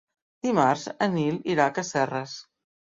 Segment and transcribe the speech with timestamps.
[0.47, 2.37] Dimarts en Nil irà a Casserres.